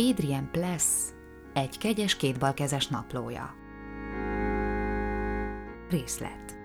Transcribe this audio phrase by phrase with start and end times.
[0.00, 0.84] Adrian Pless,
[1.52, 3.54] egy kegyes kétbalkezes naplója.
[5.90, 6.56] Részlet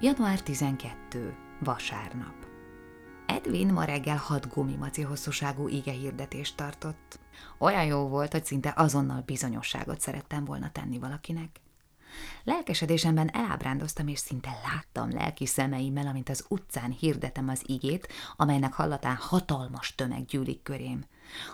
[0.00, 1.36] Január 12.
[1.60, 2.34] Vasárnap.
[3.26, 7.18] Edwin ma reggel hat gumimaci hosszúságú ige hirdetést tartott.
[7.58, 11.60] Olyan jó volt, hogy szinte azonnal bizonyosságot szerettem volna tenni valakinek.
[12.44, 19.16] Lelkesedésemben elábrándoztam, és szinte láttam lelki szemeimmel, amint az utcán hirdetem az igét, amelynek hallatán
[19.16, 21.04] hatalmas tömeg gyűlik körém.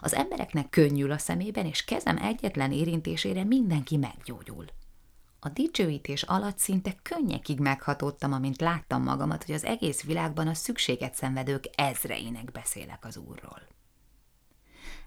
[0.00, 4.64] Az embereknek könnyül a szemében, és kezem egyetlen érintésére mindenki meggyógyul.
[5.40, 11.14] A dicsőítés alatt szinte könnyekig meghatódtam, amint láttam magamat, hogy az egész világban a szükséget
[11.14, 13.75] szenvedők ezreinek beszélek az Úrról.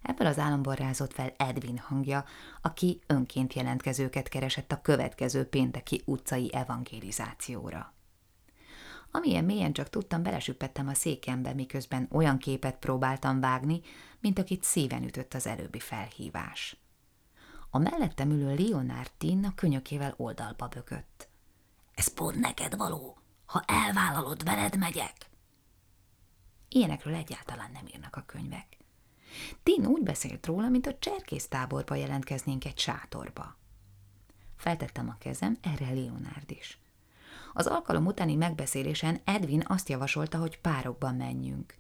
[0.02, 2.26] Ebből az államból rázott fel Edwin hangja,
[2.62, 7.94] aki önként jelentkezőket keresett a következő pénteki utcai evangélizációra.
[9.12, 13.82] Amilyen mélyen csak tudtam, belesüppettem a székembe, miközben olyan képet próbáltam vágni,
[14.20, 16.78] mint akit szíven ütött az előbbi felhívás.
[17.70, 21.30] A mellettem ülő Leonard Tin a könyökével oldalba bökött.–
[21.96, 23.18] Ez pont neked való.
[23.46, 25.30] Ha elvállalod, veled megyek.
[26.70, 28.78] Ilyenekről egyáltalán nem írnak a könyvek.
[29.64, 33.58] Tin úgy beszélt róla, mint a cserkésztáborba jelentkeznénk egy sátorba.
[34.56, 36.80] Feltettem a kezem, erre Leonard is.
[37.54, 41.76] Az alkalom utáni megbeszélésen Edwin azt javasolta, hogy párokban menjünk.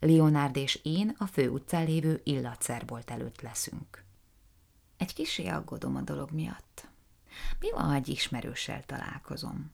[0.00, 4.04] Leonard és én a fő utcán lévő illatszerbolt előtt leszünk.
[4.96, 6.88] Egy kisé aggódom a dolog miatt.
[7.58, 9.72] Mi van, ha egy ismerőssel találkozom?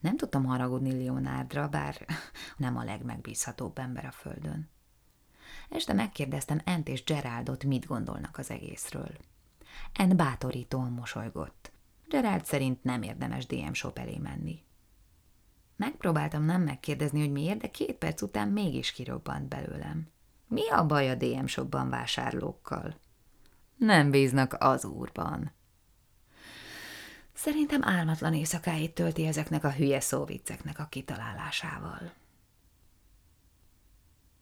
[0.00, 2.06] Nem tudtam haragudni Leonardra, bár
[2.56, 4.68] nem a legmegbízhatóbb ember a földön.
[5.74, 9.10] Este megkérdeztem Ent és Geraldot, mit gondolnak az egészről.
[9.92, 11.72] En bátorítóan mosolygott.
[12.08, 14.62] Gerald szerint nem érdemes DM shop elé menni.
[15.76, 20.08] Megpróbáltam nem megkérdezni, hogy miért, de két perc után mégis kirobbant belőlem.
[20.46, 22.96] Mi a baj a DM shopban vásárlókkal?
[23.76, 25.52] Nem bíznak az úrban.
[27.32, 32.12] Szerintem álmatlan éjszakáit tölti ezeknek a hülye szóvicceknek a kitalálásával.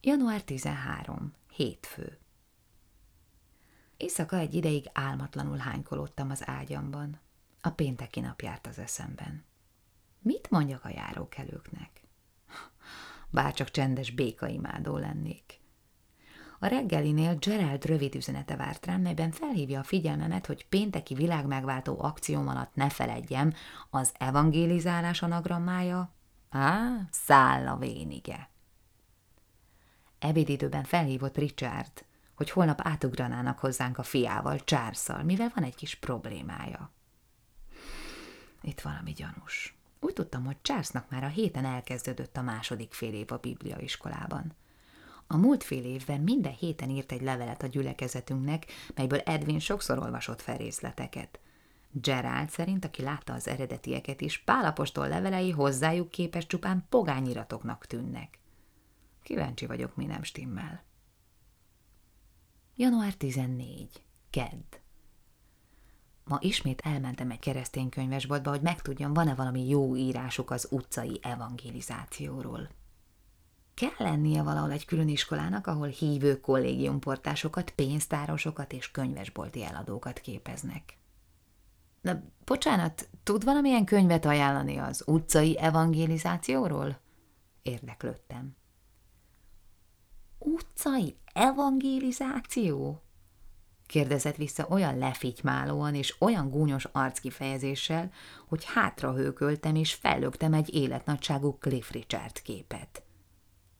[0.04, 1.32] Január 13.
[1.52, 2.18] Hétfő.
[3.96, 7.20] Éjszaka egy ideig álmatlanul hánykolódtam az ágyamban.
[7.60, 9.44] A pénteki nap járt az eszemben.
[10.18, 11.90] Mit mondjak a járókelőknek?
[13.30, 15.60] Bárcsak csendes békaimádó lennék.
[16.58, 22.48] A reggelinél Gerald rövid üzenete várt rám, melyben felhívja a figyelmemet, hogy pénteki világmegváltó akcióm
[22.48, 23.54] alatt ne feledjem,
[23.90, 26.14] az evangélizálás anagrammája,
[26.50, 28.51] á, száll a vénige.
[30.22, 36.90] Ebédidőben felhívott Richard, hogy holnap átugranának hozzánk a fiával, Charles-szal, mivel van egy kis problémája.
[38.60, 39.76] Itt valami gyanús.
[40.00, 44.54] Úgy tudtam, hogy Charlesnak már a héten elkezdődött a második fél év a bibliaiskolában.
[45.26, 50.40] A múlt fél évben minden héten írt egy levelet a gyülekezetünknek, melyből Edwin sokszor olvasott
[50.40, 51.40] fel részleteket.
[51.90, 58.40] Gerald szerint, aki látta az eredetieket is, Pálapostól levelei hozzájuk képes csupán pogányiratoknak tűnnek.
[59.22, 60.82] Kíváncsi vagyok, mi nem stimmel.
[62.76, 64.02] Január 14.
[64.30, 64.80] Kedd.
[66.24, 72.68] Ma ismét elmentem egy keresztény könyvesboltba, hogy megtudjam, van-e valami jó írásuk az utcai evangelizációról.
[73.74, 80.98] Kell lennie valahol egy külön iskolának, ahol hívő kollégiumportásokat, pénztárosokat és könyvesbolti eladókat képeznek.
[82.00, 87.00] Na, bocsánat, tud valamilyen könyvet ajánlani az utcai evangelizációról?
[87.62, 88.56] Érdeklődtem.
[90.72, 93.02] Utcai evangelizáció?
[93.86, 98.10] kérdezett vissza olyan lefitymálóan és olyan gúnyos arckifejezéssel,
[98.48, 103.02] hogy hátrahőköltem és fellögtem egy életnagyságú Cliff Richard képet.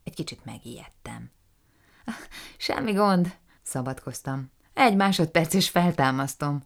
[0.04, 1.30] Egy kicsit megijedtem.
[2.56, 4.50] Semmi gond, szabadkoztam.
[4.74, 6.62] Egy másodperc és feltámasztom.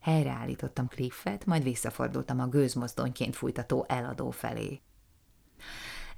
[0.00, 4.80] Helyreállítottam Cliffet, majd visszafordultam a gőzmozdonyként fújtató eladó felé.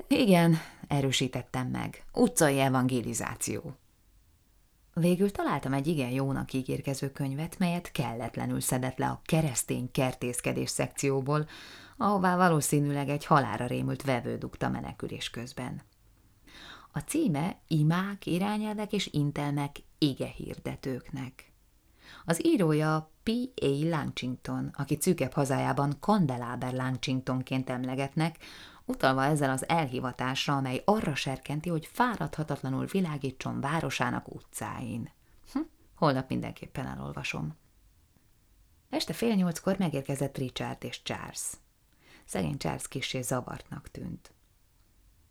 [0.07, 0.59] Igen,
[0.89, 2.05] erősítettem meg.
[2.13, 3.77] Utcai evangelizáció.
[4.95, 11.49] Végül találtam egy igen jónak ígérkező könyvet, melyet kelletlenül szedett le a keresztény kertészkedés szekcióból,
[11.97, 15.83] ahová valószínűleg egy halára rémült vevő dugta menekülés közben.
[16.93, 21.53] A címe Imák, irányelvek és intelmek ige hirdetőknek.
[22.25, 23.89] Az írója P.A.
[23.89, 28.37] Lancington, aki szűkebb hazájában Candelabra Lancingtonként emlegetnek,
[28.85, 35.11] utalva ezzel az elhivatásra, amely arra serkenti, hogy fáradhatatlanul világítson városának utcáin.
[35.53, 35.59] Hm,
[35.95, 37.57] holnap mindenképpen elolvasom.
[38.91, 41.53] Este fél nyolckor megérkezett Richard és Charles.
[42.25, 44.33] Szegény Charles kissé zavartnak tűnt.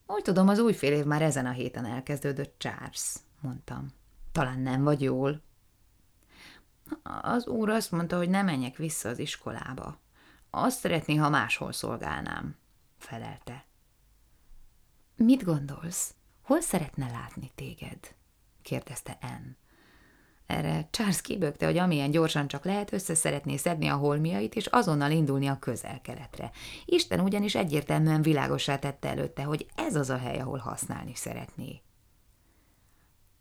[0.08, 3.88] Úgy tudom, az új fél év már ezen a héten elkezdődött, Charles, mondtam.
[4.32, 5.42] Talán nem vagy jól.
[7.22, 10.00] Az úr azt mondta, hogy nem menjek vissza az iskolába.
[10.50, 12.56] Azt szeretné, ha máshol szolgálnám,
[13.02, 13.66] felelte.
[15.16, 16.16] Mit gondolsz?
[16.42, 18.16] Hol szeretne látni téged?
[18.62, 19.58] kérdezte Anne.
[20.46, 25.12] Erre Charles kibökte, hogy amilyen gyorsan csak lehet, össze szeretné szedni a holmiait, és azonnal
[25.12, 26.52] indulni a közel-keletre.
[26.86, 31.82] Isten ugyanis egyértelműen világosá tette előtte, hogy ez az a hely, ahol használni szeretné.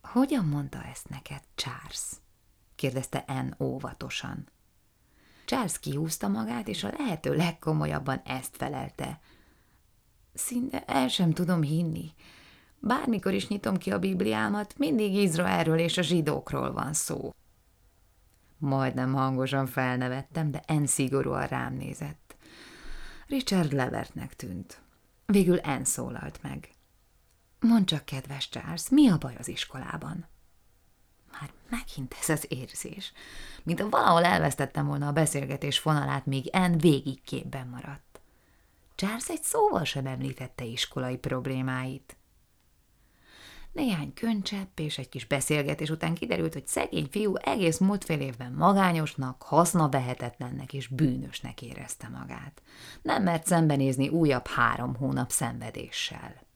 [0.01, 2.11] Hogyan mondta ezt neked, Charles?
[2.75, 4.49] kérdezte Anne óvatosan.
[5.45, 9.19] Charles kihúzta magát, és a lehető legkomolyabban ezt felelte.
[10.33, 12.13] Szinte el sem tudom hinni.
[12.79, 17.33] Bármikor is nyitom ki a Bibliámat, mindig Izraelről és a zsidókról van szó.
[18.57, 22.35] Majdnem hangosan felnevettem, de En szigorúan rám nézett.
[23.27, 24.81] Richard levertnek tűnt.
[25.25, 26.69] Végül En szólalt meg.
[27.59, 30.27] Mondd csak, kedves Charles, mi a baj az iskolában?
[31.31, 33.13] Már megint ez az érzés,
[33.63, 38.10] mint ha valahol elvesztettem volna a beszélgetés fonalát, míg En végig képben maradt.
[39.01, 42.17] Charles egy szóval sem említette iskolai problémáit.
[43.71, 48.51] Néhány köncsepp és egy kis beszélgetés után kiderült, hogy szegény fiú egész múlt fél évben
[48.51, 49.45] magányosnak,
[49.91, 52.61] vehetetlennek és bűnösnek érezte magát.
[53.01, 56.47] Nem mert szembenézni újabb három hónap szenvedéssel.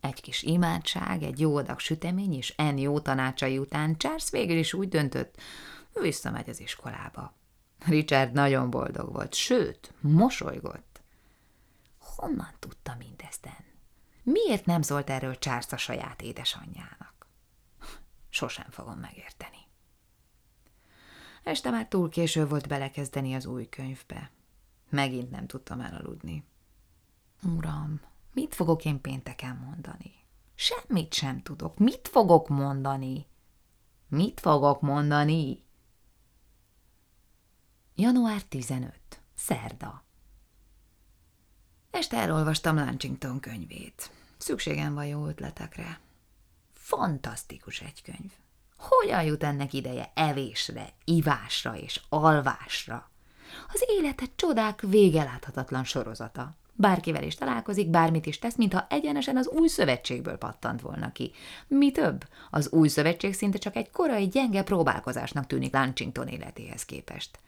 [0.00, 4.74] Egy kis imádság, egy jó adag sütemény és en jó tanácsai után Charles végül is
[4.74, 5.40] úgy döntött,
[6.00, 7.36] visszamegy az iskolába.
[7.86, 10.89] Richard nagyon boldog volt, sőt, mosolygott.
[12.20, 13.64] Honnan tudta mindezt en?
[14.22, 17.26] Miért nem szólt erről Charles a saját édesanyjának?
[18.28, 19.56] Sosem fogom megérteni.
[21.42, 24.30] Este már túl késő volt belekezdeni az új könyvbe.
[24.88, 26.44] Megint nem tudtam elaludni.
[27.42, 28.00] Uram,
[28.32, 30.12] mit fogok én pénteken mondani?
[30.54, 31.78] Semmit sem tudok.
[31.78, 33.26] Mit fogok mondani?
[34.08, 35.64] Mit fogok mondani?
[37.94, 39.20] Január 15.
[39.34, 40.04] Szerda.
[41.90, 44.10] Este elolvastam Lunchington könyvét.
[44.38, 46.00] Szükségem van jó ötletekre.
[46.72, 48.30] Fantasztikus egy könyv.
[48.76, 53.10] Hogyan jut ennek ideje evésre, ivásra és alvásra?
[53.72, 56.54] Az életet csodák végeláthatatlan sorozata.
[56.72, 61.32] Bárkivel is találkozik, bármit is tesz, mintha egyenesen az új szövetségből pattant volna ki.
[61.66, 67.38] Mi több, az új szövetség szinte csak egy korai gyenge próbálkozásnak tűnik Lunchington életéhez képest.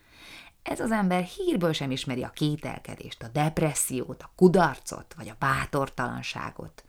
[0.63, 6.85] Ez az ember hírből sem ismeri a kételkedést, a depressziót, a kudarcot vagy a bátortalanságot.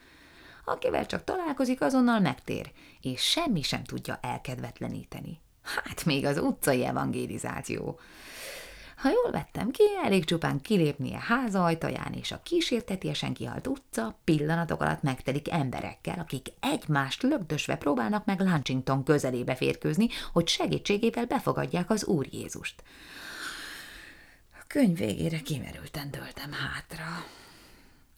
[0.66, 2.72] Akivel csak találkozik, azonnal megtér,
[3.02, 5.40] és semmi sem tudja elkedvetleníteni.
[5.64, 8.00] Hát még az utcai evangélizáció.
[8.98, 14.82] Ha jól vettem ki, elég csupán kilépnie háza ajtaján, és a kísértetiesen kihalt utca pillanatok
[14.82, 22.06] alatt megtelik emberekkel, akik egymást lögdösve próbálnak meg Lunchington közelébe férkőzni, hogy segítségével befogadják az
[22.06, 22.84] Úr Jézust
[24.74, 27.06] könyv végére kimerülten döltem hátra.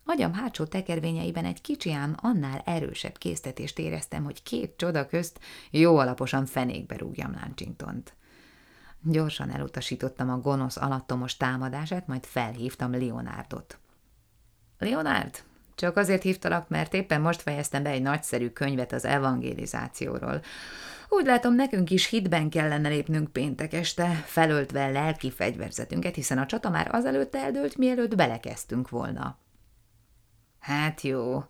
[0.06, 5.40] Agyam hátsó tekervényeiben egy kicsi ám annál erősebb késztetést éreztem, hogy két csoda közt
[5.72, 8.14] jó alaposan fenékbe rúgjam Láncsintont.
[9.02, 13.80] Gyorsan elutasítottam a gonosz alattomos támadását, majd felhívtam Leonardot.
[14.78, 15.44] Leonard,
[15.76, 20.42] csak azért hívtalak, mert éppen most fejeztem be egy nagyszerű könyvet az evangélizációról.
[21.10, 26.70] Úgy látom, nekünk is hitben kellene lépnünk péntek este, felöltve lelki fegyverzetünket, hiszen a csata
[26.70, 29.38] már azelőtt eldőlt, mielőtt belekezdtünk volna.
[30.60, 31.44] Hát jó,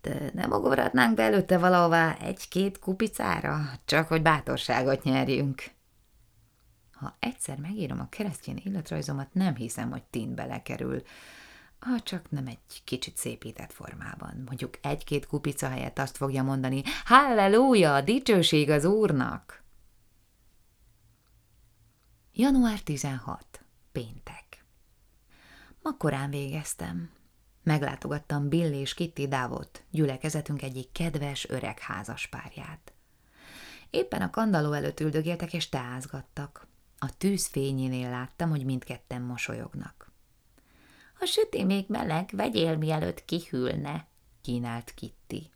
[0.00, 5.62] de nem ugorhatnánk be előtte valahová egy-két kupicára, csak hogy bátorságot nyerjünk.
[6.92, 11.02] Ha egyszer megírom a keresztény életrajzomat, nem hiszem, hogy tin belekerül
[11.84, 14.42] ha csak nem egy kicsit szépített formában.
[14.46, 19.62] Mondjuk egy-két kupica helyett azt fogja mondani, Halleluja, dicsőség az Úrnak!
[22.32, 23.64] Január 16.
[23.92, 24.64] Péntek.
[25.82, 27.10] Ma korán végeztem.
[27.62, 32.92] Meglátogattam Bill és Kitty Davot, gyülekezetünk egyik kedves öreg házaspárját.
[33.90, 36.66] Éppen a kandaló előtt üldögéltek és teázgattak.
[36.98, 40.11] A tűz fényénél láttam, hogy mindketten mosolyognak.
[41.22, 44.06] A süti még meleg, vegyél mielőtt kihűlne,
[44.40, 45.50] kínált Kitty.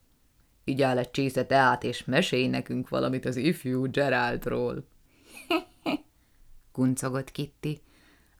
[0.82, 4.86] áll egy csésze teát, és mesélj nekünk valamit az ifjú Geraldról.
[6.72, 7.82] kuncogott Kitty.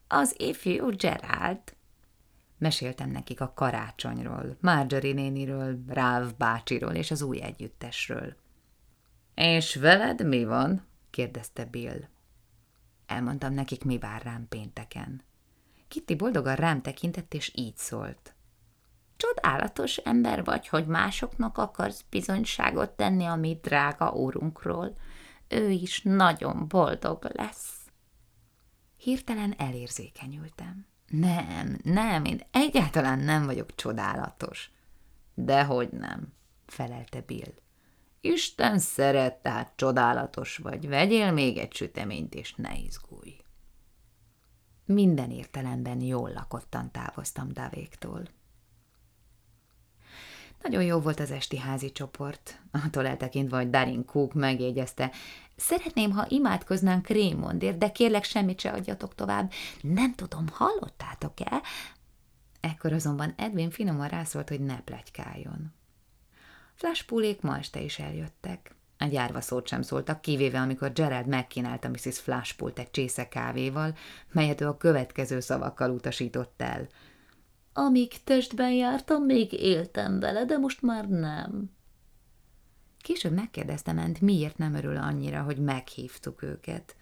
[0.07, 1.59] Az ifjú Gerald?
[2.57, 8.35] Meséltem nekik a karácsonyról, Marjorie néniről, Ráv bácsiról és az új együttesről.
[9.35, 10.87] És veled mi van?
[11.09, 11.99] kérdezte Bill.
[13.05, 15.26] Elmondtam nekik, mi vár rám pénteken.
[15.87, 18.35] Kitty boldogan rám tekintett, és így szólt.
[19.17, 24.97] Csodálatos ember vagy, hogy másoknak akarsz bizonyságot tenni a mi drága úrunkról.
[25.47, 27.77] Ő is nagyon boldog lesz.
[28.97, 30.85] Hirtelen elérzékenyültem.
[31.07, 34.71] Nem, nem, én egyáltalán nem vagyok csodálatos.
[35.33, 36.33] Dehogy nem,
[36.65, 37.53] felelte Bill.
[38.21, 40.87] Isten szeret, tehát csodálatos vagy.
[40.87, 43.37] Vegyél még egy süteményt, és ne izgulj.
[44.87, 48.23] Minden értelemben jól lakottan távoztam Davéktól.
[50.61, 55.11] Nagyon jó volt az esti házi csoport, attól eltekintve, hogy Darin Cook megjegyezte,
[55.55, 59.51] Szeretném, ha imádkoznánk Rémondért, de kérlek, semmit se adjatok tovább.
[59.81, 61.61] Nem tudom, hallottátok-e?
[62.59, 65.73] Ekkor azonban Edwin finoman rászólt, hogy ne plegykáljon.
[66.73, 68.75] Flashpoolék ma este is eljöttek.
[68.99, 72.19] A gyárva szót sem szóltak, kivéve amikor Gerald megkínálta Mrs.
[72.19, 73.95] Flashpoolt egy csésze kávéval,
[74.31, 76.87] melyet ő a következő szavakkal utasított el.
[77.73, 81.71] Amíg testben jártam, még éltem vele, de most már nem.
[83.01, 86.95] Később megkérdeztem ment, miért nem örül annyira, hogy meghívtuk őket.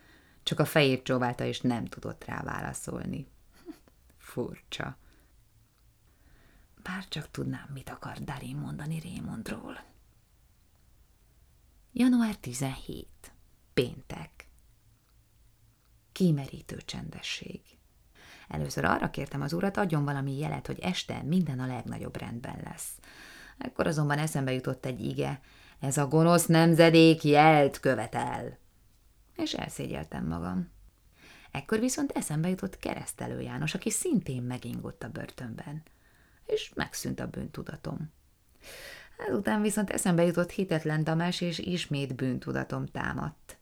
[0.43, 3.27] Csak a fejét csóválta, és nem tudott rá válaszolni.
[4.17, 4.97] Furcsa.
[6.83, 9.94] Bár csak tudnám, mit akar Darin mondani Raymondról.
[11.97, 13.07] Január 17.
[13.73, 14.47] Péntek.
[16.11, 17.61] Kimerítő csendesség.
[18.47, 22.89] Először arra kértem az urat, adjon valami jelet, hogy este minden a legnagyobb rendben lesz.
[23.57, 25.41] Ekkor azonban eszembe jutott egy ige,
[25.79, 28.57] ez a gonosz nemzedék jelt követel.
[29.35, 30.71] És elszégyeltem magam.
[31.51, 35.83] Ekkor viszont eszembe jutott keresztelő János, aki szintén megingott a börtönben.
[36.45, 38.13] És megszűnt a bűntudatom.
[39.17, 43.57] Ezután viszont eszembe jutott hitetlen Tamás, és ismét bűntudatom támadt.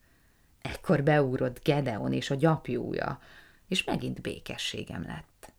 [0.62, 3.20] Ekkor beúrott Gedeon és a gyapjúja,
[3.68, 5.54] és megint békességem lett.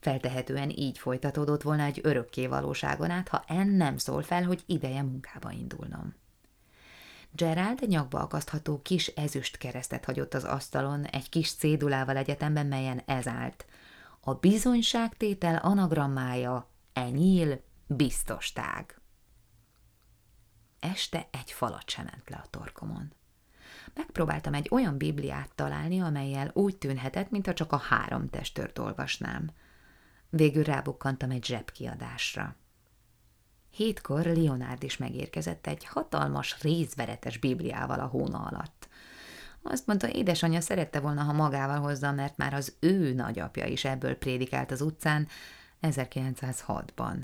[0.00, 5.02] Feltehetően így folytatódott volna egy örökké valóságon át, ha en nem szól fel, hogy ideje
[5.02, 6.14] munkába indulnom.
[7.30, 13.26] Gerald nyakba akasztható kis ezüst keresztet hagyott az asztalon egy kis cédulával egyetemben, melyen ez
[13.26, 13.66] állt.
[14.20, 18.97] A bizonyságtétel anagrammája enyíl biztos tág.
[20.80, 23.12] Este egy falat sem ment le a torkomon.
[23.94, 29.50] Megpróbáltam egy olyan bibliát találni, amelyel úgy tűnhetett, mintha csak a három testört olvasnám–
[30.30, 32.54] Végül rábukkantam egy zsebkiadásra.
[33.70, 38.88] Hétkor Leonard is megérkezett egy hatalmas, részveretes bibliával a hóna alatt.
[39.62, 44.14] Azt mondta, édesanyja szerette volna, ha magával hozza, mert már az ő nagyapja is ebből
[44.16, 45.28] prédikált az utcán
[45.82, 47.16] 1906-ban.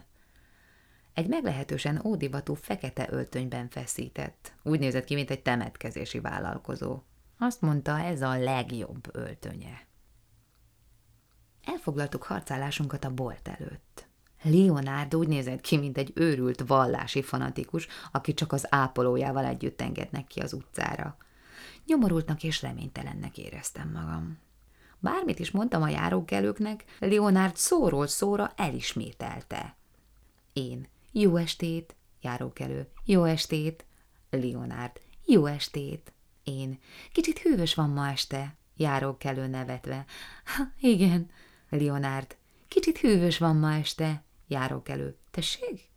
[1.14, 4.52] Egy meglehetősen ódivatú fekete öltönyben feszített.
[4.62, 7.02] Úgy nézett ki, mint egy temetkezési vállalkozó.
[7.38, 9.86] Azt mondta, ez a legjobb öltönye.
[11.64, 14.06] Elfoglaltuk harcálásunkat a bolt előtt.
[14.42, 20.26] Leonard úgy nézett ki, mint egy őrült vallási fanatikus, aki csak az ápolójával együtt engednek
[20.26, 21.16] ki az utcára.
[21.86, 24.38] Nyomorultnak és reménytelennek éreztem magam.
[24.98, 29.76] Bármit is mondtam a járókelőknek, Leonard szóról szóra elismételte.
[30.52, 33.84] Én, jó estét, járókelő, jó estét,
[34.30, 36.12] Leonard, jó estét.
[36.44, 36.78] Én,
[37.12, 40.04] kicsit hűvös van ma este, járókelő nevetve.
[40.44, 41.30] Ha, igen,
[41.68, 42.36] Leonard.
[42.68, 44.24] Kicsit hűvös van ma este.
[44.46, 45.16] Járók elő.
[45.30, 45.90] Tessék?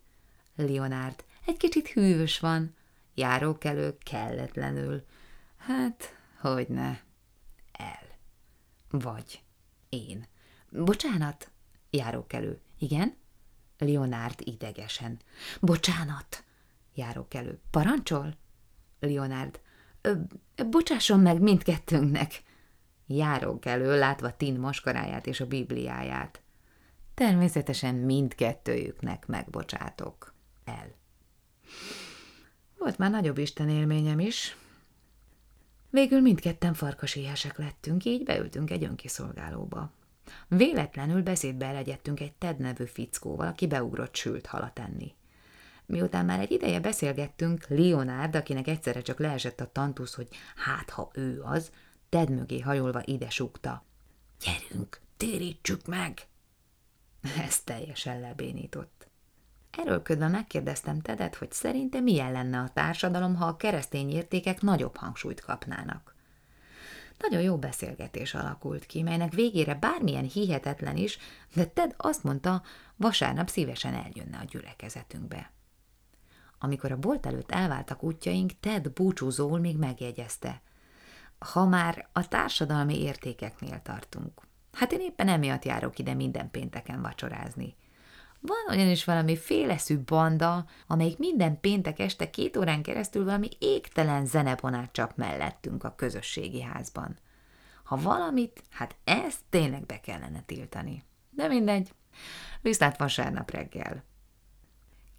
[0.55, 1.23] Leonard.
[1.45, 2.75] Egy kicsit hűvös van.
[3.13, 5.05] Járók elő kelletlenül.
[5.57, 6.99] Hát, hogy ne.
[7.71, 8.17] El.
[8.89, 9.43] Vagy.
[9.89, 10.27] Én.
[10.69, 11.51] Bocsánat.
[11.89, 12.61] Járók elő.
[12.77, 13.15] Igen?
[13.77, 15.19] Leonard idegesen.
[15.59, 16.43] Bocsánat.
[16.93, 17.59] Járók elő.
[17.71, 18.37] Parancsol?
[18.99, 19.59] Leonard.
[20.69, 22.43] Bocsásson meg mindkettőnknek
[23.07, 26.41] járok elő, látva Tin maskaráját és a Bibliáját.
[27.13, 30.33] Természetesen mindkettőjüknek megbocsátok.
[30.65, 30.95] El.
[32.77, 34.55] Volt már nagyobb Isten élményem is.
[35.89, 39.91] Végül mindketten farkaséhesek lettünk, így beültünk egy önkiszolgálóba.
[40.47, 45.15] Véletlenül beszédbe elegyedtünk egy Ted nevű fickóval, aki beugrott sült halat enni.
[45.85, 51.09] Miután már egy ideje beszélgettünk, Leonard, akinek egyszerre csak leesett a tantusz, hogy hát ha
[51.13, 51.71] ő az,
[52.09, 53.83] Ted mögé hajolva ide súgta.
[54.39, 56.27] Gyerünk, térítsük meg!
[57.47, 59.07] Ez teljesen lebénított.
[59.71, 65.41] Erőlködve megkérdeztem Tedet, hogy szerinte milyen lenne a társadalom, ha a keresztény értékek nagyobb hangsúlyt
[65.41, 66.15] kapnának.
[67.17, 71.17] Nagyon jó beszélgetés alakult ki, melynek végére bármilyen hihetetlen is,
[71.53, 72.63] de Ted azt mondta,
[72.95, 75.51] vasárnap szívesen eljönne a gyülekezetünkbe.
[76.59, 80.61] Amikor a bolt előtt elváltak útjaink, Ted búcsúzól még megjegyezte
[81.39, 84.41] ha már a társadalmi értékeknél tartunk.
[84.73, 87.75] Hát én éppen emiatt járok ide minden pénteken vacsorázni.
[88.39, 94.25] Van olyan is valami féleszű banda, amelyik minden péntek este két órán keresztül valami égtelen
[94.25, 97.17] zenebonát csap mellettünk a közösségi házban.
[97.83, 101.03] Ha valamit, hát ezt tényleg be kellene tiltani.
[101.29, 101.93] De mindegy.
[102.61, 104.03] Viszlát vasárnap reggel.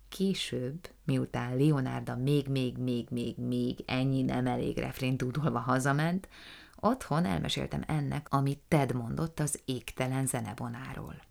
[0.09, 6.29] Később, miután Leonarda még, még, még, még, még ennyi nem elég refrén tudolva hazament,
[6.81, 11.28] otthon elmeséltem ennek, amit Ted mondott az égtelen zenebonáról.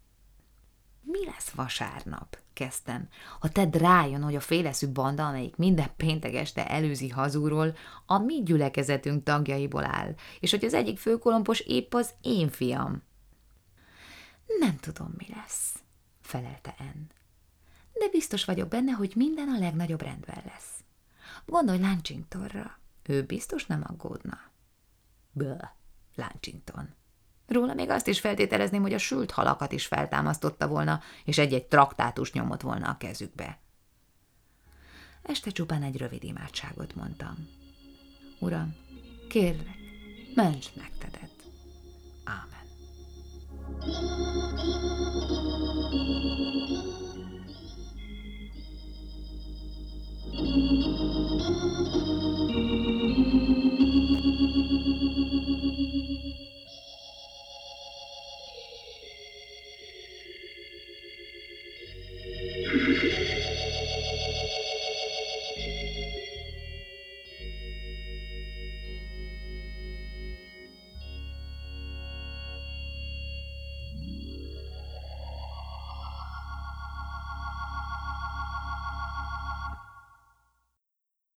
[1.11, 2.37] Mi lesz vasárnap?
[2.57, 3.07] kezdtem.
[3.39, 8.43] Ha Ted rájön, hogy a féleszű banda, amelyik minden péntek este előzi hazúról, a mi
[8.43, 13.03] gyülekezetünk tagjaiból áll, és hogy az egyik főkolompos épp az én fiam.
[14.59, 15.75] Nem tudom, mi lesz,
[16.21, 17.11] felelte En.
[17.93, 20.83] De biztos vagyok benne, hogy minden a legnagyobb rendben lesz.
[21.45, 22.79] Gondolj Láncsingtonra.
[23.03, 24.39] Ő biztos nem aggódna.
[25.31, 25.59] Böh,
[26.15, 26.95] Láncsington.
[27.48, 32.32] Róla még azt is feltételezném, hogy a sült halakat is feltámasztotta volna, és egy-egy traktátus
[32.32, 33.60] nyomott volna a kezükbe.
[35.22, 37.50] Este csupán egy rövid imádságot mondtam.
[38.39, 38.75] Uram,
[39.30, 39.77] kérlek,
[40.36, 41.32] ments meg tedet.
[42.24, 42.56] Ámen.